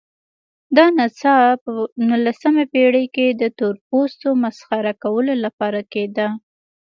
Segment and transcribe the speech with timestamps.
[0.75, 1.69] دا نڅا په
[2.09, 6.27] نولسمه پېړۍ کې د تورپوستو مسخره کولو لپاره کېده.